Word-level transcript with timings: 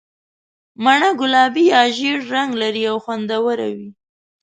مڼه 0.83 1.09
ګلابي 1.19 1.63
یا 1.73 1.81
ژېړ 1.95 2.19
رنګ 2.33 2.51
لري 2.61 2.83
او 2.91 2.97
خوندوره 3.03 3.67
وي. 3.75 3.89